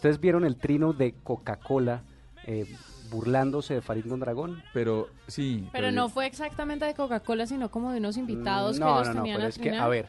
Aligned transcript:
¿Ustedes 0.00 0.20
vieron 0.20 0.44
el 0.44 0.54
trino 0.54 0.92
de 0.92 1.12
Coca-Cola 1.24 2.04
eh, 2.46 2.66
burlándose 3.10 3.74
de 3.74 3.80
Farid 3.80 4.04
Mondragón? 4.04 4.62
Pero 4.72 5.08
sí. 5.26 5.68
Pero, 5.72 5.90
no 5.90 6.08
fue 6.08 6.26
exactamente 6.26 6.84
de 6.84 6.94
Coca-Cola, 6.94 7.48
sino 7.48 7.68
como 7.68 7.90
de 7.90 7.98
unos 7.98 8.16
invitados 8.16 8.78
no, 8.78 8.86
que 8.86 8.92
los 8.92 9.08
no, 9.08 9.14
no, 9.14 9.20
tenían 9.22 9.36
pero 9.38 9.44
al 9.46 9.48
es 9.50 9.58
que, 9.58 9.76
a 9.76 9.88
ver, 9.88 10.06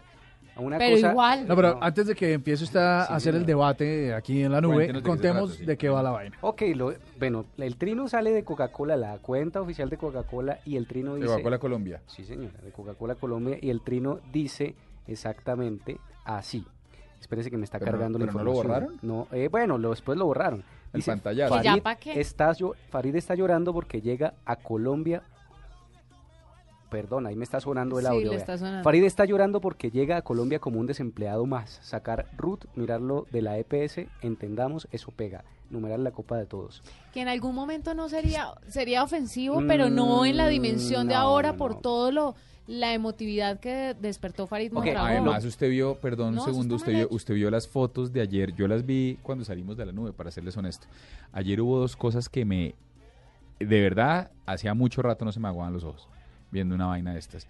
una 0.58 0.78
pero 0.78 0.96
cosa... 0.96 1.10
igual. 1.10 1.48
No, 1.48 1.56
pero 1.56 1.74
No. 1.74 1.80
antes 1.82 2.06
de 2.06 2.14
que 2.14 2.34
empiece 2.34 2.66
usted 2.66 2.80
a 2.80 3.08
Sí, 3.08 3.14
hacer 3.14 3.34
el 3.34 3.42
no. 3.42 3.48
debate 3.48 4.14
aquí 4.14 4.44
en 4.44 4.52
la 4.52 4.62
nube, 4.62 4.76
Cuéntenos 4.76 5.02
de 5.02 5.02
qué 5.02 5.04
se 5.04 5.10
contemos 5.10 5.50
trata, 5.50 5.60
sí. 5.60 5.66
de 5.66 5.78
qué 5.80 5.90
va 5.90 6.04
la 6.04 6.12
vaina. 6.12 6.38
Ok, 6.42 6.62
lo, 6.76 6.94
bueno, 7.18 7.46
el 7.58 7.76
trino 7.78 8.08
sale 8.08 8.32
de 8.32 8.44
Coca-Cola, 8.44 8.96
la 8.96 9.18
cuenta 9.18 9.60
oficial 9.60 9.90
de 9.90 9.98
Coca-Cola, 9.98 10.60
y 10.66 10.76
el 10.76 10.86
trino 10.86 11.16
De 11.16 11.22
dice... 11.22 11.32
Coca-Cola 11.32 11.58
Colombia. 11.58 12.04
Sí, 12.06 12.24
señora, 12.26 12.62
de 12.62 12.72
Coca-Cola 12.72 13.16
Colombia, 13.16 13.58
y 13.60 13.72
el 13.72 13.82
trino 13.82 14.20
dice 14.32 14.76
exactamente 15.08 15.98
así. 16.26 16.64
Espérese 17.20 17.50
que 17.52 17.58
me 17.58 17.66
está 17.66 17.80
Pero 17.80 17.92
no- 17.92 17.98
cargando 17.98 18.20
la 18.20 18.26
pero 18.26 18.38
no 18.40 18.44
lo 18.44 18.52
información. 18.52 18.84
borraron. 19.00 19.00
No, 19.02 19.28
eh, 19.36 19.48
bueno, 19.50 19.78
lo, 19.78 19.90
después 19.92 20.18
lo 20.18 20.26
borraron. 20.26 20.64
El 20.94 21.00
Dice, 21.00 21.12
pantallazo. 21.12 21.58
¿Que 21.58 21.64
ya 21.64 21.72
Farid 21.72 21.84
pa' 21.84 21.96
qué? 21.98 22.20
está, 22.20 22.54
Farid 22.90 23.16
está 23.16 23.36
llorando 23.36 23.74
porque 23.74 24.02
llega 24.02 24.34
a 24.46 24.56
Colombia. 24.56 25.22
Perdón, 26.90 27.28
ahí 27.28 27.36
me 27.36 27.44
está 27.44 27.60
sonando 27.60 28.00
el 28.00 28.06
Sí, 28.06 28.12
audio. 28.12 28.32
le 28.32 28.38
está 28.38 28.58
sonando. 28.58 28.84
Farid 28.84 29.04
está 29.04 29.26
llorando 29.26 29.62
porque 29.62 29.92
llega 29.92 30.18
a 30.18 30.22
Colombia 30.24 30.60
como 30.60 30.80
un 30.80 30.88
desempleado 30.88 31.46
más. 31.46 31.80
Sacar 31.84 32.26
root, 32.36 32.66
mirarlo 32.76 33.28
de 33.32 33.42
la 33.44 33.58
EPS, 33.60 34.08
entendamos, 34.22 34.88
eso 34.92 35.12
pega. 35.12 35.44
Numerar 35.70 36.00
la 36.00 36.10
copa 36.12 36.36
de 36.38 36.48
todos. 36.48 36.82
Que 37.14 37.22
en 37.22 37.28
algún 37.28 37.54
momento 37.54 37.94
no 37.94 38.10
sería 38.10 38.48
sería 38.68 39.04
ofensivo, 39.04 39.62
pero 39.68 39.90
no 39.92 40.26
en 40.26 40.36
la 40.38 40.48
Mm, 40.48 40.50
dimensión 40.50 41.08
de 41.08 41.14
ahora 41.14 41.52
no, 41.52 41.58
por 41.58 41.76
no. 41.76 41.78
todo 41.82 42.12
lo 42.12 42.36
la 42.66 42.94
emotividad 42.94 43.60
que 43.60 43.96
despertó 44.00 44.46
Farid 44.46 44.68
Ok, 44.68 44.74
Mondragón. 44.86 45.10
Además, 45.10 45.44
usted 45.46 45.70
vio, 45.72 45.96
perdón 45.96 46.36
No, 46.36 46.42
un 46.44 46.48
segundo, 46.48 46.76
usted 46.76 46.92
vio, 46.94 47.08
usted 47.12 47.34
vio 47.34 47.50
las 47.52 47.68
fotos 47.68 48.14
de 48.14 48.22
ayer. 48.22 48.54
Yo 48.56 48.68
las 48.68 48.86
vi 48.86 49.18
cuando 49.24 49.44
salimos 49.44 49.76
de 49.78 49.86
la 49.88 49.92
nube, 49.92 50.14
para 50.14 50.30
serles 50.32 50.56
honesto. 50.58 50.86
Ayer 51.32 51.62
hubo 51.62 51.80
dos 51.80 51.96
cosas 51.96 52.30
que 52.30 52.46
me. 52.46 52.76
De 53.60 53.82
verdad, 53.82 54.32
hacía 54.46 54.74
mucho 54.74 55.02
rato 55.02 55.26
no 55.26 55.32
se 55.32 55.40
me 55.40 55.48
aguaban 55.48 55.74
los 55.74 55.84
ojos 55.84 56.08
viendo 56.52 56.76
una 56.76 56.88
vaina 56.88 57.14
de 57.14 57.20
estas. 57.20 57.48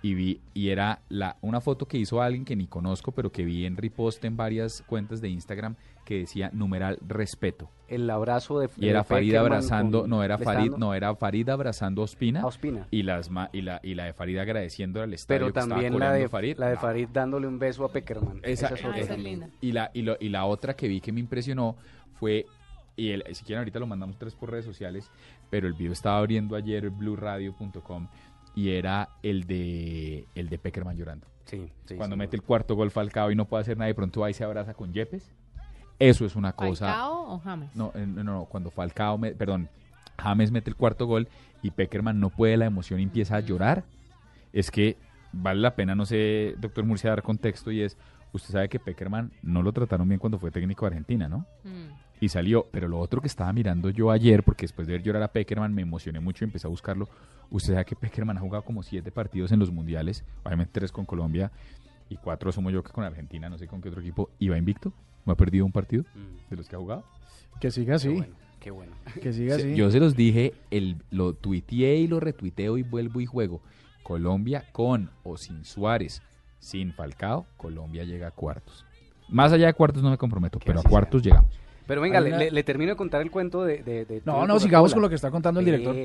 Y 0.00 0.14
vi, 0.14 0.40
y 0.54 0.68
era 0.68 1.00
la, 1.08 1.36
una 1.40 1.60
foto 1.60 1.86
que 1.88 1.98
hizo 1.98 2.22
alguien 2.22 2.44
que 2.44 2.54
ni 2.54 2.68
conozco, 2.68 3.10
pero 3.10 3.32
que 3.32 3.44
vi 3.44 3.66
en 3.66 3.76
repost 3.76 4.24
en 4.24 4.36
varias 4.36 4.82
cuentas 4.86 5.20
de 5.20 5.28
Instagram 5.28 5.74
que 6.04 6.20
decía 6.20 6.50
numeral 6.54 6.98
respeto. 7.06 7.68
El 7.88 8.08
abrazo 8.08 8.60
de 8.60 8.70
Y 8.76 8.88
era 8.88 9.02
Farid 9.02 9.34
abrazando, 9.34 10.02
con- 10.02 10.10
no 10.10 10.22
era 10.22 10.38
Farid, 10.38 10.70
no 10.78 10.94
era 10.94 11.16
Farid 11.16 11.48
abrazando 11.48 12.02
a 12.02 12.04
Ospina. 12.04 12.42
a 12.42 12.46
Ospina. 12.46 12.86
Y, 12.92 13.02
las 13.02 13.28
ma- 13.28 13.50
y, 13.52 13.62
la, 13.62 13.80
y 13.82 13.94
la 13.96 14.04
de 14.04 14.12
Farid 14.12 14.38
agradeciendo 14.38 15.02
al 15.02 15.12
estadio 15.14 15.40
Pero 15.40 15.46
que 15.48 15.52
también 15.60 15.92
la 15.92 15.98
coreando 15.98 16.18
de, 16.20 16.28
Farid. 16.28 16.56
la 16.58 16.68
de. 16.68 16.76
Farid 16.76 17.08
dándole 17.12 17.48
un 17.48 17.58
beso 17.58 17.84
a 17.84 17.90
Peckerman. 17.90 18.38
Esa- 18.44 18.68
Esa 18.68 18.96
esa 18.96 19.14
es 19.14 19.18
linda. 19.20 19.48
Y 19.60 19.72
la, 19.72 19.90
y, 19.92 20.02
lo- 20.02 20.16
y 20.20 20.28
la 20.28 20.44
otra 20.44 20.76
que 20.76 20.86
vi 20.86 21.00
que 21.00 21.10
me 21.10 21.18
impresionó 21.18 21.74
fue, 22.14 22.46
y 22.94 23.10
el, 23.10 23.24
si 23.34 23.44
quieren 23.44 23.58
ahorita 23.58 23.80
lo 23.80 23.86
mandamos 23.88 24.16
tres 24.16 24.36
por 24.36 24.50
redes 24.52 24.64
sociales, 24.64 25.10
pero 25.50 25.66
el 25.66 25.74
video 25.74 25.92
estaba 25.92 26.18
abriendo 26.18 26.54
ayer 26.54 26.88
blueradio.com 26.90 28.06
y 28.58 28.70
era 28.70 29.10
el 29.22 29.44
de 29.44 30.26
el 30.34 30.48
de 30.48 30.58
Peckerman 30.58 30.96
llorando. 30.96 31.28
Sí, 31.44 31.70
sí, 31.86 31.94
Cuando 31.94 32.16
sí. 32.16 32.18
mete 32.18 32.34
el 32.36 32.42
cuarto 32.42 32.74
gol 32.74 32.90
Falcao 32.90 33.30
y 33.30 33.36
no 33.36 33.44
puede 33.44 33.60
hacer 33.62 33.76
nada, 33.78 33.86
de 33.86 33.94
pronto 33.94 34.24
ahí 34.24 34.34
se 34.34 34.42
abraza 34.42 34.74
con 34.74 34.92
Yepes. 34.92 35.30
Eso 36.00 36.24
es 36.26 36.34
una 36.34 36.52
cosa... 36.52 36.86
¿Falcao 36.86 37.34
o 37.34 37.38
James? 37.38 37.74
No, 37.76 37.92
eh, 37.94 38.04
no, 38.04 38.24
no, 38.24 38.44
cuando 38.46 38.70
Falcao, 38.72 39.16
me- 39.16 39.30
perdón, 39.32 39.68
James 40.18 40.50
mete 40.50 40.70
el 40.70 40.76
cuarto 40.76 41.06
gol 41.06 41.28
y 41.62 41.70
Peckerman 41.70 42.18
no 42.18 42.30
puede 42.30 42.56
la 42.56 42.66
emoción 42.66 42.98
y 42.98 43.04
empieza 43.04 43.36
a 43.36 43.40
llorar, 43.40 43.84
es 44.52 44.70
que 44.72 44.96
vale 45.32 45.60
la 45.60 45.76
pena, 45.76 45.94
no 45.94 46.04
sé, 46.04 46.54
doctor 46.58 46.84
Murcia, 46.84 47.10
dar 47.10 47.22
contexto 47.22 47.70
y 47.70 47.82
es, 47.82 47.96
usted 48.32 48.50
sabe 48.52 48.68
que 48.68 48.80
Peckerman 48.80 49.30
no 49.42 49.62
lo 49.62 49.72
trataron 49.72 50.08
bien 50.08 50.18
cuando 50.18 50.38
fue 50.40 50.50
técnico 50.50 50.84
de 50.84 50.88
Argentina, 50.88 51.28
¿no? 51.28 51.46
Mm. 51.64 52.07
Y 52.20 52.28
salió, 52.28 52.66
pero 52.72 52.88
lo 52.88 52.98
otro 52.98 53.20
que 53.20 53.28
estaba 53.28 53.52
mirando 53.52 53.90
yo 53.90 54.10
ayer, 54.10 54.42
porque 54.42 54.62
después 54.64 54.86
de 54.86 54.94
ver 54.94 55.02
llorar 55.02 55.22
a 55.22 55.32
Peckerman 55.32 55.72
me 55.72 55.82
emocioné 55.82 56.18
mucho 56.20 56.44
y 56.44 56.46
empecé 56.46 56.66
a 56.66 56.70
buscarlo, 56.70 57.08
usted 57.50 57.74
sabe 57.74 57.84
que 57.84 57.94
Peckerman 57.96 58.36
ha 58.36 58.40
jugado 58.40 58.64
como 58.64 58.82
siete 58.82 59.12
partidos 59.12 59.52
en 59.52 59.60
los 59.60 59.70
mundiales, 59.70 60.24
obviamente 60.44 60.72
tres 60.72 60.90
con 60.90 61.04
Colombia 61.04 61.52
y 62.08 62.16
cuatro 62.16 62.50
somos 62.52 62.72
yo 62.72 62.82
que 62.82 62.90
con 62.90 63.04
Argentina, 63.04 63.48
no 63.48 63.58
sé 63.58 63.68
con 63.68 63.80
qué 63.80 63.88
otro 63.88 64.00
equipo, 64.00 64.30
y 64.38 64.48
va 64.48 64.56
invicto, 64.58 64.92
no 65.26 65.32
ha 65.32 65.36
perdido 65.36 65.64
un 65.64 65.72
partido 65.72 66.04
de 66.50 66.56
los 66.56 66.68
que 66.68 66.74
ha 66.76 66.78
jugado. 66.78 67.04
Que 67.60 67.70
siga 67.70 67.92
Qué 67.92 67.94
así, 67.94 68.08
bueno, 68.08 68.34
qué 68.60 68.70
bueno. 68.70 68.92
que 69.22 69.32
siga 69.32 69.56
así. 69.56 69.74
Yo 69.76 69.90
se 69.90 70.00
los 70.00 70.16
dije, 70.16 70.54
el, 70.70 70.96
lo 71.10 71.34
tuiteé 71.34 71.96
y 71.96 72.08
lo 72.08 72.18
retuiteo 72.18 72.78
y 72.78 72.82
vuelvo 72.82 73.20
y 73.20 73.26
juego. 73.26 73.60
Colombia 74.02 74.64
con 74.72 75.10
o 75.22 75.36
sin 75.36 75.64
Suárez, 75.64 76.22
sin 76.58 76.92
Falcao, 76.94 77.46
Colombia 77.56 78.04
llega 78.04 78.28
a 78.28 78.30
cuartos. 78.30 78.86
Más 79.28 79.52
allá 79.52 79.66
de 79.66 79.74
cuartos 79.74 80.02
no 80.02 80.10
me 80.10 80.16
comprometo, 80.16 80.58
Que 80.58 80.64
pero 80.66 80.78
a 80.78 80.80
así 80.80 80.88
sea. 80.88 80.90
cuartos 80.90 81.22
llegamos. 81.22 81.54
Pero 81.88 82.00
venga, 82.02 82.20
le, 82.20 82.28
una- 82.28 82.38
le- 82.38 82.50
le 82.52 82.62
termino 82.62 82.90
de 82.92 82.96
contar 82.96 83.20
el 83.22 83.30
cuento 83.32 83.64
de... 83.64 83.82
de- 83.82 84.04
de- 84.04 84.22
No, 84.24 84.46
no, 84.46 84.60
sigamos 84.60 84.92
con 84.92 85.02
lo 85.02 85.08
que 85.08 85.16
está 85.16 85.30
contando 85.32 85.58
el 85.58 85.66
director. 85.66 85.96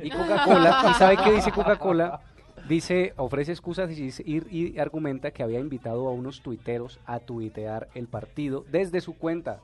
Y 0.00 0.10
Coca-Cola, 0.10 0.84
¿y 0.90 0.94
sabe 0.94 1.16
qué 1.24 1.32
dice 1.32 1.50
Coca-Cola? 1.52 2.20
Dice, 2.68 3.14
ofrece 3.16 3.52
excusas 3.52 3.90
y, 3.96 4.10
y- 4.26 4.42
y 4.74 4.78
argumenta 4.78 5.30
que 5.30 5.42
había 5.42 5.58
invitado 5.60 6.06
a 6.08 6.12
unos 6.12 6.42
tuiteros 6.42 6.98
a 7.06 7.20
tuitear 7.20 7.88
el 7.94 8.08
partido 8.08 8.64
desde 8.70 9.00
su 9.00 9.16
cuenta, 9.16 9.60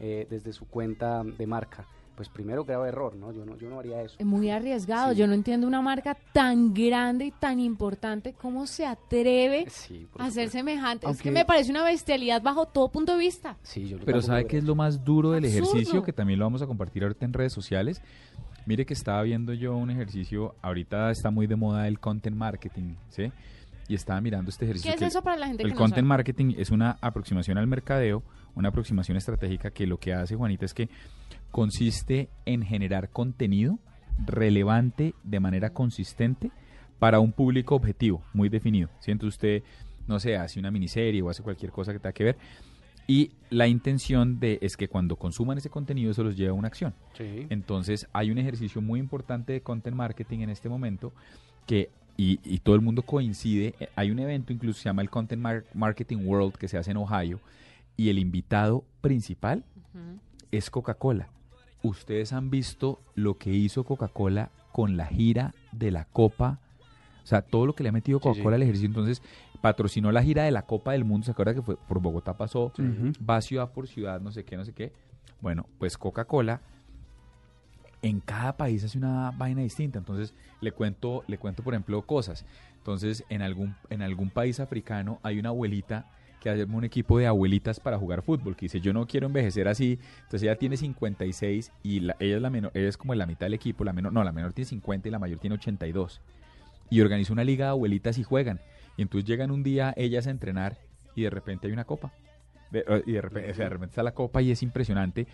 eh, 0.00 0.26
desde 0.30 0.52
su 0.52 0.66
cuenta 0.66 1.22
de 1.24 1.46
marca. 1.46 1.86
Pues 2.16 2.28
primero 2.28 2.64
grave 2.64 2.90
error, 2.90 3.16
¿no? 3.16 3.32
Yo 3.32 3.44
no, 3.44 3.56
yo 3.58 3.68
no 3.68 3.80
haría 3.80 4.00
eso. 4.02 4.14
Es 4.20 4.24
muy 4.24 4.48
arriesgado. 4.48 5.10
Sí. 5.12 5.18
Yo 5.18 5.26
no 5.26 5.32
entiendo 5.32 5.66
una 5.66 5.82
marca 5.82 6.16
tan 6.32 6.72
grande 6.72 7.24
y 7.26 7.30
tan 7.32 7.58
importante. 7.58 8.34
¿Cómo 8.34 8.68
se 8.68 8.86
atreve 8.86 9.66
Sí, 9.68 10.06
a 10.16 10.26
hacer 10.26 10.48
semejante? 10.48 11.10
Es 11.10 11.20
que 11.20 11.32
me 11.32 11.44
parece 11.44 11.72
una 11.72 11.82
bestialidad 11.82 12.40
bajo 12.40 12.66
todo 12.66 12.88
punto 12.92 13.12
de 13.14 13.18
vista. 13.18 13.56
Sí, 13.62 13.88
yo 13.88 13.98
Pero 14.04 14.22
¿sabe 14.22 14.46
qué 14.46 14.58
es 14.58 14.64
lo 14.64 14.76
más 14.76 15.02
duro 15.04 15.32
del 15.32 15.44
Absurdo. 15.44 15.70
ejercicio? 15.72 16.02
Que 16.04 16.12
también 16.12 16.38
lo 16.38 16.44
vamos 16.44 16.62
a 16.62 16.68
compartir 16.68 17.02
ahorita 17.02 17.24
en 17.24 17.32
redes 17.32 17.52
sociales. 17.52 18.00
Mire 18.64 18.86
que 18.86 18.94
estaba 18.94 19.20
viendo 19.22 19.52
yo 19.52 19.76
un 19.76 19.90
ejercicio, 19.90 20.54
ahorita 20.62 21.10
está 21.10 21.30
muy 21.32 21.48
de 21.48 21.56
moda 21.56 21.88
el 21.88 21.98
content 21.98 22.36
marketing, 22.36 22.94
¿sí? 23.08 23.32
Y 23.88 23.94
estaba 23.94 24.20
mirando 24.20 24.50
este 24.50 24.64
¿Qué 24.64 24.70
ejercicio. 24.70 24.92
es 24.94 24.98
que- 24.98 25.06
eso 25.06 25.22
para 25.22 25.36
la 25.36 25.46
gente 25.48 25.62
El 25.62 25.68
que 25.70 25.74
no 25.74 25.78
content 25.80 25.96
sabe? 26.06 26.08
marketing 26.08 26.54
es 26.56 26.70
una 26.70 26.96
aproximación 27.00 27.58
al 27.58 27.66
mercadeo, 27.66 28.22
una 28.54 28.68
aproximación 28.70 29.16
estratégica 29.16 29.70
que 29.70 29.86
lo 29.86 29.98
que 29.98 30.14
hace, 30.14 30.36
Juanita, 30.36 30.64
es 30.64 30.72
que 30.74 30.88
consiste 31.50 32.28
en 32.46 32.62
generar 32.62 33.10
contenido 33.10 33.78
relevante 34.26 35.14
de 35.22 35.40
manera 35.40 35.70
consistente 35.70 36.50
para 36.98 37.20
un 37.20 37.32
público 37.32 37.74
objetivo 37.74 38.22
muy 38.32 38.48
definido. 38.48 38.88
Si 39.00 39.10
entonces 39.10 39.34
usted, 39.36 39.62
no 40.06 40.18
sé, 40.18 40.36
hace 40.36 40.58
una 40.60 40.70
miniserie 40.70 41.20
o 41.22 41.28
hace 41.30 41.42
cualquier 41.42 41.70
cosa 41.72 41.92
que 41.92 41.98
tenga 41.98 42.12
que 42.12 42.24
ver 42.24 42.36
y 43.06 43.32
la 43.50 43.66
intención 43.66 44.40
de 44.40 44.58
es 44.62 44.76
que 44.76 44.88
cuando 44.88 45.16
consuman 45.16 45.58
ese 45.58 45.68
contenido 45.68 46.10
eso 46.10 46.24
los 46.24 46.36
lleva 46.36 46.52
a 46.52 46.54
una 46.54 46.68
acción. 46.68 46.94
Sí. 47.18 47.46
Entonces 47.50 48.06
hay 48.12 48.30
un 48.30 48.38
ejercicio 48.38 48.80
muy 48.80 48.98
importante 48.98 49.52
de 49.52 49.60
content 49.60 49.96
marketing 49.96 50.40
en 50.40 50.50
este 50.50 50.68
momento 50.68 51.12
que, 51.66 51.90
y, 52.16 52.38
y 52.44 52.58
todo 52.58 52.74
el 52.74 52.80
mundo 52.80 53.02
coincide, 53.02 53.74
eh, 53.80 53.88
hay 53.96 54.10
un 54.10 54.18
evento 54.18 54.52
incluso 54.52 54.80
se 54.80 54.84
llama 54.84 55.02
el 55.02 55.10
Content 55.10 55.42
Mar- 55.42 55.64
Marketing 55.74 56.18
World 56.24 56.54
que 56.54 56.68
se 56.68 56.78
hace 56.78 56.92
en 56.92 56.96
Ohio 56.98 57.40
y 57.96 58.08
el 58.08 58.18
invitado 58.18 58.84
principal 59.00 59.64
es 60.50 60.70
Coca-Cola. 60.70 61.28
Ustedes 61.82 62.32
han 62.32 62.50
visto 62.50 63.00
lo 63.14 63.36
que 63.38 63.50
hizo 63.50 63.84
Coca-Cola 63.84 64.50
con 64.72 64.96
la 64.96 65.06
gira 65.06 65.54
de 65.72 65.90
la 65.90 66.04
Copa, 66.06 66.58
o 67.22 67.26
sea, 67.26 67.42
todo 67.42 67.66
lo 67.66 67.74
que 67.74 67.82
le 67.82 67.90
ha 67.90 67.92
metido 67.92 68.20
Coca-Cola 68.20 68.56
sí. 68.56 68.56
al 68.56 68.62
ejercicio, 68.62 68.88
entonces 68.88 69.22
patrocinó 69.60 70.12
la 70.12 70.22
gira 70.22 70.44
de 70.44 70.50
la 70.50 70.62
Copa 70.62 70.92
del 70.92 71.04
Mundo, 71.04 71.24
¿se 71.24 71.30
acuerda 71.30 71.54
que 71.54 71.62
fue 71.62 71.76
por 71.76 72.00
Bogotá 72.00 72.36
pasó? 72.36 72.72
Va 73.28 73.40
ciudad 73.40 73.70
por 73.72 73.86
ciudad, 73.88 74.20
no 74.20 74.30
sé 74.30 74.44
qué, 74.44 74.56
no 74.56 74.64
sé 74.64 74.72
qué. 74.72 74.92
Bueno, 75.40 75.66
pues 75.78 75.96
Coca-Cola 75.98 76.60
en 78.04 78.20
cada 78.20 78.56
país 78.56 78.84
hace 78.84 78.98
una 78.98 79.30
vaina 79.32 79.62
distinta. 79.62 79.98
Entonces, 79.98 80.34
le 80.60 80.72
cuento, 80.72 81.24
le 81.26 81.38
cuento, 81.38 81.62
por 81.62 81.74
ejemplo, 81.74 82.02
cosas. 82.02 82.44
Entonces, 82.78 83.24
en 83.30 83.40
algún, 83.42 83.74
en 83.90 84.02
algún 84.02 84.30
país 84.30 84.60
africano 84.60 85.18
hay 85.22 85.38
una 85.38 85.48
abuelita 85.48 86.10
que 86.40 86.50
hace 86.50 86.64
un 86.64 86.84
equipo 86.84 87.18
de 87.18 87.26
abuelitas 87.26 87.80
para 87.80 87.96
jugar 87.98 88.20
fútbol, 88.20 88.54
que 88.56 88.66
dice, 88.66 88.78
yo 88.80 88.92
no 88.92 89.06
quiero 89.06 89.26
envejecer 89.26 89.66
así. 89.66 89.98
Entonces 90.18 90.42
ella 90.42 90.56
tiene 90.56 90.76
56 90.76 91.72
y 91.82 92.00
la- 92.00 92.16
ella 92.20 92.36
es 92.36 92.42
la 92.42 92.50
menor, 92.50 92.70
ella 92.74 92.88
es 92.88 92.98
como 92.98 93.14
la 93.14 93.24
mitad 93.24 93.46
del 93.46 93.54
equipo, 93.54 93.82
la 93.84 93.94
menor, 93.94 94.12
no, 94.12 94.22
la 94.22 94.32
menor 94.32 94.52
tiene 94.52 94.68
50 94.68 95.08
y 95.08 95.10
la 95.10 95.18
mayor 95.18 95.38
tiene 95.38 95.54
82. 95.54 96.20
Y 96.90 97.00
organiza 97.00 97.32
una 97.32 97.44
liga 97.44 97.64
de 97.64 97.70
abuelitas 97.70 98.18
y 98.18 98.22
juegan. 98.24 98.60
Y 98.98 99.02
entonces 99.02 99.26
llegan 99.26 99.50
un 99.50 99.62
día 99.62 99.94
ellas 99.96 100.26
a 100.26 100.30
entrenar 100.30 100.76
y 101.14 101.22
de 101.22 101.30
repente 101.30 101.66
hay 101.66 101.72
una 101.72 101.84
copa. 101.84 102.12
De- 102.70 102.84
eh, 102.86 103.02
y 103.06 103.12
de 103.12 103.22
repente, 103.22 103.50
o 103.52 103.54
de 103.54 103.68
repente 103.70 103.92
está 103.92 104.02
la 104.02 104.12
copa 104.12 104.42
y 104.42 104.50
es 104.50 104.62
impresionante. 104.62 105.26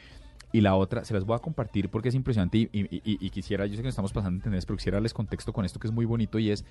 Y 0.53 0.63
la 0.63 0.75
otra, 0.75 1.05
se 1.05 1.15
las 1.15 1.25
voy 1.25 1.37
a 1.37 1.39
compartir 1.39 1.89
porque 1.91 2.09
es 2.09 2.15
impresionante 2.17 2.59
y, 2.59 2.69
y- 2.73 2.83
y- 3.05 3.19
y 3.25 3.31
quisiera, 3.31 3.67
yo 3.67 3.73
sé 3.77 3.83
que 3.83 3.85
nos 3.85 3.93
estamos 3.93 4.13
pasando 4.13 4.45
en 4.49 4.61
pero 4.61 4.77
quisiera 4.77 4.97
darles 4.97 5.15
contexto 5.15 5.53
con 5.53 5.65
esto 5.65 5.79
que 5.79 5.87
es 5.87 5.93
muy 5.93 6.05
bonito 6.07 6.41
y 6.41 6.51
es, 6.51 6.65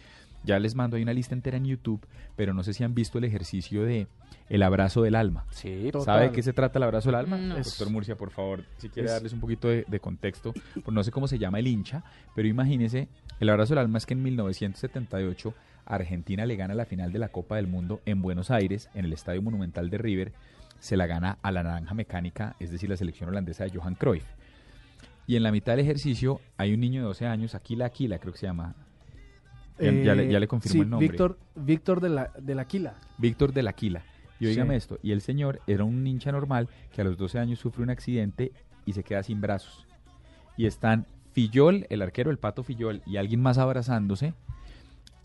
ya 0.44 0.60
les 0.60 0.76
mando, 0.76 0.98
hay 0.98 1.04
una 1.04 1.14
lista 1.14 1.34
entera 1.34 1.56
en 1.56 1.64
YouTube, 1.66 2.06
pero 2.36 2.54
no 2.54 2.62
sé 2.64 2.74
si 2.74 2.84
han 2.84 2.94
visto 2.94 3.18
el 3.20 3.24
ejercicio 3.24 3.84
de 3.84 4.08
el 4.50 4.64
abrazo 4.64 5.02
del 5.02 5.16
alma. 5.16 5.46
Sí, 5.52 5.90
Total. 5.94 6.04
¿Sabe 6.06 6.26
de 6.28 6.32
qué 6.34 6.44
se 6.44 6.52
trata 6.52 6.78
el 6.80 6.84
abrazo 6.84 7.08
del 7.10 7.16
alma? 7.16 7.38
No. 7.38 7.56
Doctor 7.56 7.90
Murcia, 7.90 8.18
por 8.18 8.32
favor, 8.32 8.66
si 8.78 8.90
quiere 8.90 9.06
Es- 9.08 9.14
darles 9.14 9.32
un 9.32 9.40
poquito 9.40 9.70
de, 9.70 9.86
de 9.88 10.00
contexto, 10.02 10.52
pues 10.74 10.92
no 10.94 11.02
sé 11.04 11.12
cómo 11.12 11.28
se 11.30 11.38
llama 11.40 11.60
el 11.60 11.68
hincha, 11.68 12.04
pero 12.36 12.48
imagínese, 12.50 13.08
el 13.40 13.48
abrazo 13.50 13.76
del 13.76 13.80
alma 13.80 13.98
es 14.00 14.06
que 14.06 14.14
en 14.14 14.24
1978 14.24 15.54
Argentina 15.86 16.46
le 16.46 16.56
gana 16.56 16.74
la 16.74 16.86
final 16.86 17.12
de 17.12 17.20
la 17.20 17.30
Copa 17.30 17.56
del 17.56 17.68
Mundo 17.68 18.02
en 18.06 18.22
Buenos 18.22 18.52
Aires, 18.52 18.90
en 18.94 19.06
el 19.06 19.14
Estadio 19.14 19.42
Monumental 19.42 19.90
de 19.90 19.98
River, 19.98 20.34
se 20.80 20.98
la 20.98 21.08
gana 21.08 21.38
a 21.42 21.52
la 21.52 21.64
naranja 21.64 21.94
mecánica, 21.94 22.56
es 22.60 22.72
decir, 22.72 22.90
la 22.90 22.98
selección 22.98 23.30
holandesa 23.30 23.64
de 23.66 23.72
Johan 23.72 23.96
Cruyff. 23.96 24.26
Y 25.28 25.36
en 25.36 25.44
la 25.44 25.52
mitad 25.52 25.74
del 25.74 25.82
ejercicio 25.82 26.42
hay 26.58 26.74
un 26.74 26.80
niño 26.80 27.02
de 27.02 27.08
12 27.08 27.26
años, 27.28 27.56
Aquila 27.56 27.86
Aquila 27.86 28.18
creo 28.20 28.34
que 28.34 28.40
se 28.40 28.48
llama. 28.48 28.76
Ya, 29.80 29.92
ya 29.92 30.16
le, 30.16 30.30
ya 30.30 30.40
le 30.40 30.48
confirmo 30.48 30.74
sí, 30.74 30.80
el 30.80 30.90
nombre. 30.90 31.08
Víctor, 31.08 31.40
Víctor 31.56 32.02
de 32.02 32.10
la, 32.10 32.32
de 32.38 32.56
la 32.56 32.64
Aquila. 32.64 32.96
Víctor 33.18 33.54
de 33.54 33.64
la 33.64 33.70
Aquila. 33.70 34.04
Y 34.40 34.48
oígame 34.48 34.74
Sí. 34.74 34.78
esto, 34.78 35.00
y 35.04 35.12
el 35.12 35.22
señor 35.22 35.62
era 35.68 35.84
un 35.84 36.06
hincha 36.06 36.32
normal 36.32 36.70
que 36.94 37.02
a 37.02 37.04
los 37.04 37.18
12 37.18 37.40
años 37.40 37.60
sufre 37.60 37.84
un 37.84 37.90
accidente 37.90 38.52
y 38.86 38.94
se 38.94 39.04
queda 39.04 39.22
sin 39.24 39.42
brazos. 39.42 39.86
Y 40.58 40.66
están 40.66 41.06
Fillol, 41.34 41.86
el 41.90 42.02
arquero, 42.02 42.32
el 42.32 42.40
pato 42.40 42.64
Fillol, 42.64 43.02
y 43.06 43.18
alguien 43.18 43.42
más 43.42 43.58
abrazándose. 43.58 44.34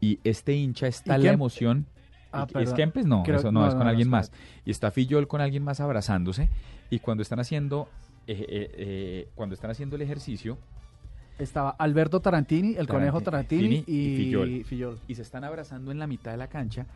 Y 0.00 0.18
este 0.24 0.54
hincha 0.54 0.86
está 0.86 1.14
¿Y 1.14 1.20
en 1.20 1.26
la 1.26 1.32
emoción. 1.32 1.86
Ah, 2.34 2.46
¿Y- 2.46 2.46
¿Es 2.46 2.52
perdón. 2.52 2.74
Kempes? 2.76 3.06
No, 3.06 3.22
Creo- 3.22 3.38
eso 3.38 3.52
no, 3.52 3.60
no, 3.60 3.68
es 3.68 3.74
con 3.74 3.84
no, 3.84 3.90
alguien 3.90 4.08
más. 4.08 4.32
Y 4.64 4.70
está 4.70 4.90
Fillol 4.90 5.26
con 5.28 5.40
alguien 5.40 5.62
más 5.62 5.80
abrazándose. 5.80 6.48
Y 6.90 6.98
cuando 6.98 7.22
están 7.22 7.40
haciendo, 7.40 7.88
eh, 8.26 8.44
eh, 8.48 8.70
eh, 8.76 9.28
cuando 9.34 9.54
están 9.54 9.70
haciendo 9.70 9.96
el 9.96 10.02
ejercicio, 10.02 10.58
Estaba 11.36 11.70
Alberto 11.70 12.20
Tarantini, 12.20 12.76
el 12.76 12.86
conejo 12.86 13.20
Tarantini 13.20 13.82
y 13.88 13.98
y, 14.12 14.16
Fillol. 14.16 14.64
Fillol. 14.64 14.98
y 15.08 15.16
se 15.16 15.22
están 15.22 15.42
abrazando 15.42 15.90
en 15.90 15.98
la 15.98 16.06
mitad 16.06 16.30
de 16.30 16.36
la 16.36 16.46
cancha 16.46 16.86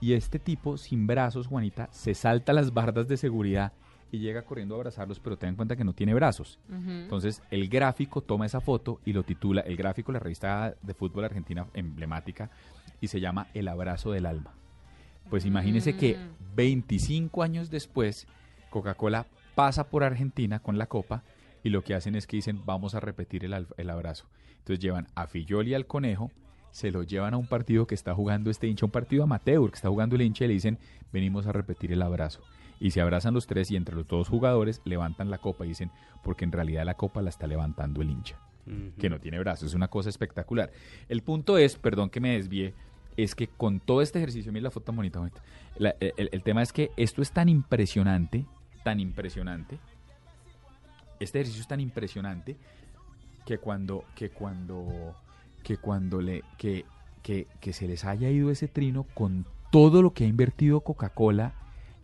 y 0.00 0.14
este 0.14 0.38
tipo 0.38 0.78
sin 0.78 1.06
brazos, 1.06 1.46
Juanita, 1.46 1.88
se 1.92 2.14
salta 2.14 2.54
las 2.54 2.72
bardas 2.72 3.06
de 3.06 3.18
seguridad 3.18 3.72
y 4.10 4.18
llega 4.18 4.42
corriendo 4.46 4.74
a 4.74 4.78
abrazarlos, 4.78 5.20
pero 5.20 5.36
ten 5.36 5.50
en 5.50 5.56
cuenta 5.56 5.76
que 5.76 5.84
no 5.84 5.92
tiene 5.92 6.14
brazos. 6.14 6.58
Entonces 6.70 7.42
el 7.50 7.68
gráfico 7.68 8.22
toma 8.22 8.46
esa 8.46 8.62
foto 8.62 8.98
y 9.04 9.12
lo 9.12 9.24
titula, 9.24 9.60
el 9.60 9.76
gráfico, 9.76 10.10
la 10.10 10.20
revista 10.20 10.74
de 10.80 10.94
fútbol 10.94 11.26
argentina 11.26 11.66
emblemática, 11.74 12.48
y 12.98 13.08
se 13.08 13.20
llama 13.20 13.48
El 13.52 13.68
abrazo 13.68 14.10
del 14.12 14.24
alma. 14.24 14.54
Pues 15.30 15.44
imagínese 15.46 15.96
que 15.96 16.16
Mm. 16.16 16.54
25 16.56 17.42
años 17.42 17.70
después, 17.70 18.26
Coca-Cola 18.70 19.26
pasa 19.54 19.88
por 19.88 20.04
Argentina 20.04 20.58
con 20.60 20.76
la 20.78 20.86
copa 20.86 21.22
y 21.64 21.70
lo 21.70 21.82
que 21.82 21.94
hacen 21.94 22.14
es 22.14 22.26
que 22.26 22.36
dicen 22.36 22.60
vamos 22.66 22.94
a 22.94 23.00
repetir 23.00 23.44
el, 23.44 23.66
el 23.76 23.90
abrazo. 23.90 24.26
Entonces 24.58 24.80
llevan 24.80 25.06
a 25.14 25.26
Fillol 25.26 25.68
y 25.68 25.74
al 25.74 25.86
conejo, 25.86 26.30
se 26.70 26.90
lo 26.90 27.02
llevan 27.02 27.34
a 27.34 27.36
un 27.36 27.46
partido 27.46 27.86
que 27.86 27.94
está 27.94 28.14
jugando 28.14 28.50
este 28.50 28.66
hincha, 28.66 28.86
un 28.86 28.92
partido 28.92 29.24
amateur 29.24 29.68
que 29.70 29.76
está 29.76 29.88
jugando 29.88 30.16
el 30.16 30.22
hincha 30.22 30.44
y 30.44 30.48
le 30.48 30.54
dicen 30.54 30.78
venimos 31.12 31.46
a 31.46 31.52
repetir 31.52 31.92
el 31.92 32.02
abrazo. 32.02 32.42
Y 32.80 32.90
se 32.90 33.00
abrazan 33.00 33.34
los 33.34 33.46
tres 33.46 33.70
y 33.70 33.76
entre 33.76 33.94
los 33.94 34.06
dos 34.08 34.28
jugadores 34.28 34.80
levantan 34.84 35.30
la 35.30 35.38
copa 35.38 35.64
y 35.64 35.68
dicen 35.68 35.90
porque 36.22 36.44
en 36.44 36.52
realidad 36.52 36.84
la 36.84 36.94
copa 36.94 37.22
la 37.22 37.30
está 37.30 37.46
levantando 37.46 38.02
el 38.02 38.10
hincha 38.10 38.38
que 38.98 39.10
no 39.10 39.18
tiene 39.18 39.38
brazos. 39.40 39.70
Es 39.70 39.74
una 39.74 39.88
cosa 39.88 40.08
espectacular. 40.08 40.70
El 41.08 41.22
punto 41.22 41.58
es, 41.58 41.76
perdón 41.76 42.10
que 42.10 42.20
me 42.20 42.34
desvíe, 42.36 42.74
es 43.16 43.34
que 43.34 43.48
con 43.48 43.80
todo 43.80 44.02
este 44.02 44.18
ejercicio, 44.18 44.52
mira 44.52 44.64
la 44.64 44.70
foto 44.70 44.86
tan 44.86 44.96
bonita. 44.96 45.20
el, 45.78 46.28
el 46.32 46.42
tema 46.42 46.62
es 46.62 46.72
que 46.72 46.90
esto 46.96 47.22
es 47.22 47.32
tan 47.32 47.48
impresionante, 47.48 48.46
tan 48.82 49.00
impresionante. 49.00 49.78
Este 51.20 51.38
ejercicio 51.38 51.62
es 51.62 51.68
tan 51.68 51.80
impresionante 51.80 52.56
que 53.44 53.58
cuando, 53.58 54.04
que 54.14 54.30
cuando, 54.30 55.14
que 55.62 55.76
cuando 55.76 56.20
le, 56.20 56.42
que, 56.58 56.84
que, 57.22 57.46
que 57.60 57.72
se 57.72 57.86
les 57.88 58.04
haya 58.04 58.30
ido 58.30 58.50
ese 58.50 58.68
trino 58.68 59.04
con 59.14 59.46
todo 59.70 60.02
lo 60.02 60.12
que 60.12 60.24
ha 60.24 60.26
invertido 60.26 60.80
Coca-Cola 60.80 61.54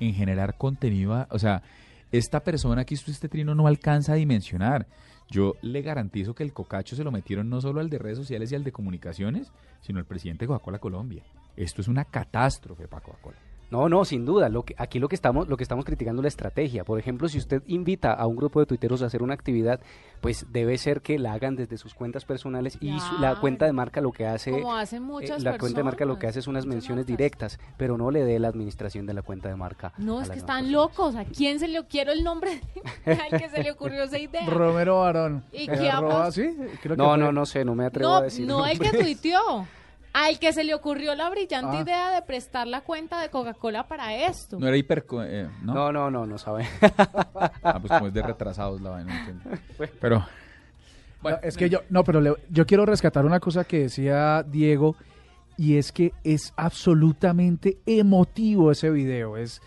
en 0.00 0.14
generar 0.14 0.56
contenido, 0.56 1.26
o 1.30 1.38
sea, 1.38 1.62
esta 2.10 2.40
persona 2.40 2.84
que 2.84 2.94
hizo 2.94 3.10
este 3.10 3.28
trino 3.28 3.54
no 3.54 3.66
alcanza 3.66 4.12
a 4.12 4.16
dimensionar. 4.16 4.86
Yo 5.30 5.56
le 5.60 5.82
garantizo 5.82 6.34
que 6.34 6.42
el 6.42 6.52
cocacho 6.52 6.96
se 6.96 7.04
lo 7.04 7.10
metieron 7.10 7.50
no 7.50 7.60
solo 7.60 7.80
al 7.80 7.90
de 7.90 7.98
redes 7.98 8.18
sociales 8.18 8.50
y 8.50 8.54
al 8.54 8.64
de 8.64 8.72
comunicaciones, 8.72 9.52
sino 9.80 9.98
al 9.98 10.06
presidente 10.06 10.44
de 10.44 10.48
Coca-Cola 10.48 10.78
Colombia. 10.78 11.22
Esto 11.56 11.82
es 11.82 11.88
una 11.88 12.04
catástrofe 12.04 12.88
para 12.88 13.02
Coca-Cola. 13.02 13.47
No, 13.70 13.88
no, 13.88 14.04
sin 14.06 14.24
duda. 14.24 14.48
Lo 14.48 14.62
que, 14.64 14.74
aquí 14.78 14.98
lo 14.98 15.08
que 15.08 15.14
estamos, 15.14 15.46
lo 15.48 15.56
que 15.58 15.62
estamos 15.62 15.84
criticando 15.84 16.20
es 16.20 16.24
la 16.24 16.28
estrategia. 16.28 16.84
Por 16.84 16.98
ejemplo, 16.98 17.28
si 17.28 17.36
usted 17.36 17.62
invita 17.66 18.12
a 18.14 18.26
un 18.26 18.34
grupo 18.36 18.60
de 18.60 18.66
tuiteros 18.66 19.02
a 19.02 19.06
hacer 19.06 19.22
una 19.22 19.34
actividad, 19.34 19.78
pues 20.22 20.46
debe 20.50 20.78
ser 20.78 21.02
que 21.02 21.18
la 21.18 21.34
hagan 21.34 21.54
desde 21.54 21.76
sus 21.76 21.92
cuentas 21.94 22.24
personales 22.24 22.78
y 22.80 22.98
su- 22.98 23.18
la 23.20 23.36
cuenta 23.40 23.66
de 23.66 23.72
marca 23.74 24.00
lo 24.00 24.10
que 24.10 24.26
hace, 24.26 24.50
Como 24.52 24.74
hacen 24.74 25.02
eh, 25.02 25.06
muchas 25.06 25.42
la 25.42 25.58
cuenta 25.58 25.80
de 25.80 25.84
marca 25.84 26.04
lo 26.06 26.18
que 26.18 26.26
hace 26.26 26.38
es 26.38 26.46
unas 26.46 26.64
menciones 26.66 27.04
marcas. 27.04 27.16
directas, 27.18 27.58
pero 27.76 27.98
no 27.98 28.10
le 28.10 28.24
dé 28.24 28.38
la 28.38 28.48
administración 28.48 29.04
de 29.06 29.12
la 29.14 29.20
cuenta 29.22 29.48
de 29.50 29.56
marca. 29.56 29.92
No, 29.98 30.22
es 30.22 30.30
que 30.30 30.38
están 30.38 30.64
personas. 30.64 30.72
locos. 30.72 31.14
¿A 31.16 31.24
quién 31.26 31.58
se 31.60 31.68
le 31.68 31.84
quiero 31.86 32.10
el 32.12 32.24
nombre 32.24 32.60
al 33.04 33.38
que 33.42 33.48
se 33.50 33.62
le 33.62 33.70
ocurrió 33.70 34.04
esa 34.04 34.18
idea? 34.18 34.46
Romero 34.46 35.00
Barón. 35.00 35.44
¿Y 35.52 35.64
Eh, 35.64 35.66
qué 35.66 35.76
sí, 36.32 36.56
creo 36.82 36.96
que 36.96 37.02
No, 37.02 37.08
fue- 37.10 37.18
no, 37.18 37.32
no 37.32 37.44
sé, 37.46 37.64
no 37.66 37.74
me 37.74 37.84
atrevo 37.84 38.08
No, 38.10 38.16
a 38.16 38.22
decir. 38.22 38.46
no 38.46 38.66
el 38.66 38.78
que 38.78 38.90
tuiteó. 38.98 39.66
Al 40.20 40.38
que 40.38 40.52
se 40.52 40.64
le 40.64 40.74
ocurrió 40.74 41.14
la 41.14 41.30
brillante 41.30 41.76
Ah. 41.76 41.82
idea 41.82 42.10
de 42.12 42.22
prestar 42.22 42.66
la 42.66 42.80
cuenta 42.80 43.20
de 43.20 43.28
Coca-Cola 43.30 43.86
para 43.86 44.14
esto. 44.26 44.58
No 44.58 44.66
era 44.66 44.76
hiper... 44.76 45.04
eh, 45.24 45.48
¿no? 45.62 45.74
No, 45.74 45.92
no, 45.92 46.10
no, 46.10 46.26
no 46.26 46.38
sabe. 46.38 46.66
Ah, 47.62 47.78
pues 47.80 47.92
como 47.92 48.08
es 48.08 48.12
de 48.14 48.22
retrasados 48.22 48.80
la 48.80 48.90
vaina. 48.90 49.12
no 49.14 49.18
entiendo. 49.32 49.62
Pero... 50.00 50.26
No, 51.22 51.30
es 51.42 51.56
que 51.56 51.68
yo, 51.68 51.80
no, 51.90 52.04
pero 52.04 52.20
le- 52.20 52.34
yo 52.50 52.64
quiero 52.66 52.86
rescatar 52.86 53.24
una 53.26 53.40
cosa 53.40 53.64
que 53.64 53.80
decía 53.80 54.42
Diego 54.44 54.94
y 55.56 55.76
es 55.76 55.90
que 55.92 56.12
es 56.24 56.52
absolutamente 56.56 57.78
emotivo 57.86 58.70
ese 58.70 58.88
video. 58.90 59.36
Es, 59.36 59.60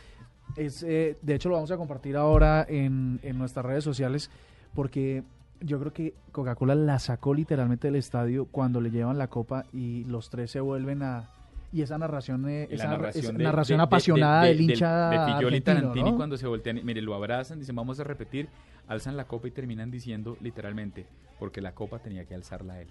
es 0.56 0.82
eh, 0.84 1.18
de 1.22 1.36
hecho 1.36 1.50
lo 1.50 1.56
vamos 1.56 1.72
a 1.72 1.78
compartir 1.78 2.16
ahora 2.16 2.66
en, 2.68 3.20
en 3.24 3.38
nuestras 3.38 3.66
redes 3.66 3.84
sociales 3.84 4.30
porque 4.74 5.24
yo 5.62 5.80
creo 5.80 5.94
que 5.94 6.14
Coca-Cola 6.32 6.76
la 6.76 7.00
sacó 7.00 7.34
literalmente 7.34 7.88
del 7.88 7.96
estadio 7.96 8.46
cuando 8.46 8.82
le 8.82 8.92
llevan 8.92 9.18
la 9.18 9.28
copa 9.28 9.66
y 9.74 10.04
los 10.06 10.30
tres 10.30 10.52
se 10.52 10.60
vuelven 10.60 11.04
a 11.04 11.30
y 11.74 11.82
esa 11.84 11.98
narración, 11.98 12.50
eh, 12.50 12.64
esa 12.66 12.74
esa 12.74 12.88
narración, 12.90 13.38
de- 13.38 13.44
narración 13.46 13.78
de- 13.78 13.84
apasionada 13.84 14.42
de- 14.44 14.48
del 14.50 14.62
hincha 14.62 15.10
de 15.10 15.16
Tarantini 15.62 16.12
¿no? 16.12 16.18
cuando 16.18 16.36
se 16.38 16.46
voltean, 16.46 16.82
mire, 16.84 17.02
lo 17.02 17.16
abrazan, 17.16 17.60
dicen 17.60 17.76
vamos 17.78 17.98
a 18.02 18.04
repetir, 18.04 18.50
alzan 18.90 19.16
la 19.16 19.24
copa 19.26 19.48
y 19.48 19.52
terminan 19.52 19.90
diciendo 19.90 20.36
literalmente, 20.42 21.06
porque 21.40 21.62
la 21.62 21.74
copa 21.74 22.00
tenía 22.00 22.26
que 22.26 22.36
alzarla 22.36 22.82
él. 22.82 22.90